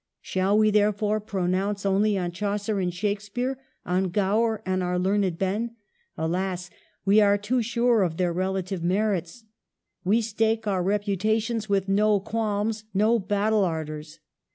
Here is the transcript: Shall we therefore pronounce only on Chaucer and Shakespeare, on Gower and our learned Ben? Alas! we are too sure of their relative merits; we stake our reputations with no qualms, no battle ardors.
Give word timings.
Shall 0.21 0.57
we 0.57 0.71
therefore 0.71 1.19
pronounce 1.19 1.85
only 1.85 2.17
on 2.17 2.31
Chaucer 2.31 2.79
and 2.79 2.91
Shakespeare, 2.91 3.59
on 3.85 4.09
Gower 4.09 4.63
and 4.65 4.81
our 4.81 4.97
learned 4.97 5.37
Ben? 5.37 5.75
Alas! 6.17 6.71
we 7.05 7.19
are 7.21 7.37
too 7.37 7.61
sure 7.61 8.01
of 8.01 8.17
their 8.17 8.33
relative 8.33 8.81
merits; 8.83 9.43
we 10.03 10.19
stake 10.19 10.65
our 10.65 10.81
reputations 10.81 11.69
with 11.69 11.87
no 11.87 12.19
qualms, 12.19 12.85
no 12.95 13.19
battle 13.19 13.63
ardors. 13.63 14.17